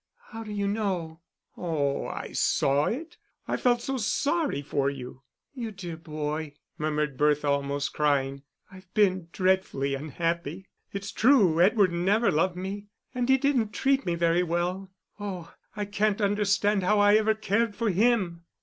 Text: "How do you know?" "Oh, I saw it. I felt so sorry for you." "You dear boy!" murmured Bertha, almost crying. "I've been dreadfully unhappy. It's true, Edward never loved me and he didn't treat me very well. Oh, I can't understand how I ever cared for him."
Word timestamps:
"How 0.29 0.43
do 0.43 0.51
you 0.51 0.67
know?" 0.67 1.19
"Oh, 1.55 2.07
I 2.07 2.31
saw 2.31 2.85
it. 2.85 3.17
I 3.47 3.55
felt 3.55 3.83
so 3.83 3.97
sorry 3.97 4.63
for 4.63 4.89
you." 4.89 5.21
"You 5.53 5.69
dear 5.69 5.95
boy!" 5.95 6.55
murmured 6.79 7.17
Bertha, 7.17 7.47
almost 7.49 7.93
crying. 7.93 8.41
"I've 8.71 8.91
been 8.95 9.27
dreadfully 9.31 9.93
unhappy. 9.93 10.65
It's 10.91 11.11
true, 11.11 11.61
Edward 11.61 11.91
never 11.91 12.31
loved 12.31 12.55
me 12.55 12.87
and 13.13 13.29
he 13.29 13.37
didn't 13.37 13.73
treat 13.73 14.03
me 14.03 14.15
very 14.15 14.41
well. 14.41 14.89
Oh, 15.19 15.53
I 15.75 15.85
can't 15.85 16.19
understand 16.19 16.81
how 16.81 16.97
I 16.99 17.13
ever 17.13 17.35
cared 17.35 17.75
for 17.75 17.91
him." 17.91 18.45